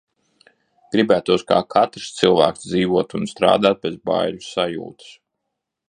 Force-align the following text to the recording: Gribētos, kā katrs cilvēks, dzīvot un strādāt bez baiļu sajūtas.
Gribētos, 0.95 1.43
kā 1.51 1.59
katrs 1.75 2.09
cilvēks, 2.21 2.65
dzīvot 2.71 3.15
un 3.21 3.29
strādāt 3.35 3.85
bez 3.87 4.01
baiļu 4.13 4.45
sajūtas. 4.51 5.15